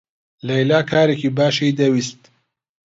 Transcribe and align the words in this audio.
لەیلا 0.47 0.79
کارێکی 0.91 1.29
باشی 1.37 1.75
دەویست. 1.79 2.21